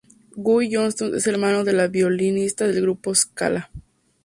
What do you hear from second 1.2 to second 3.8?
el hermano de la violinista del grupo Scala!